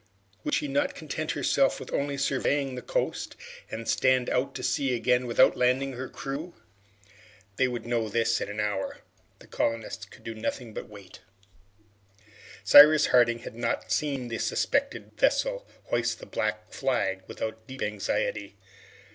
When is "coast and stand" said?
2.81-4.31